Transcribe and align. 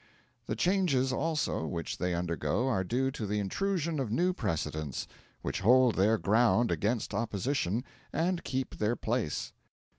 The 0.47 0.55
changes 0.55 1.13
also 1.13 1.67
which 1.67 1.99
they 1.99 2.15
undergo 2.15 2.67
are 2.67 2.83
due 2.83 3.11
to 3.11 3.27
the 3.27 3.37
intrusion 3.37 3.99
of 3.99 4.11
new 4.11 4.33
precedents, 4.33 5.07
which 5.43 5.59
hold 5.61 5.93
their 5.93 6.17
ground 6.17 6.71
against 6.71 7.13
opposition, 7.13 7.83
and 8.11 8.43
keep 8.43 8.79
their 8.79 8.95
place. 8.95 9.53